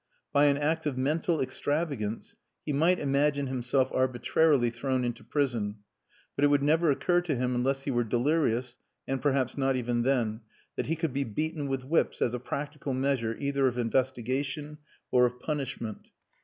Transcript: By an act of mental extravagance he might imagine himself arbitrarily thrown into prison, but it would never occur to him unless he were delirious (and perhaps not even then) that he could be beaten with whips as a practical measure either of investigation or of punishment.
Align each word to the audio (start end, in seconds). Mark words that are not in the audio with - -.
By 0.33 0.45
an 0.45 0.57
act 0.57 0.87
of 0.87 0.97
mental 0.97 1.39
extravagance 1.39 2.35
he 2.65 2.73
might 2.73 2.97
imagine 2.97 3.45
himself 3.45 3.91
arbitrarily 3.93 4.71
thrown 4.71 5.03
into 5.03 5.23
prison, 5.23 5.75
but 6.35 6.43
it 6.43 6.47
would 6.47 6.63
never 6.63 6.89
occur 6.89 7.21
to 7.21 7.35
him 7.35 7.53
unless 7.53 7.83
he 7.83 7.91
were 7.91 8.03
delirious 8.03 8.77
(and 9.07 9.21
perhaps 9.21 9.59
not 9.59 9.75
even 9.75 10.01
then) 10.01 10.41
that 10.75 10.87
he 10.87 10.95
could 10.95 11.13
be 11.13 11.23
beaten 11.23 11.67
with 11.67 11.83
whips 11.85 12.19
as 12.19 12.33
a 12.33 12.39
practical 12.39 12.95
measure 12.95 13.35
either 13.39 13.67
of 13.67 13.77
investigation 13.77 14.79
or 15.11 15.27
of 15.27 15.39
punishment. 15.39 16.07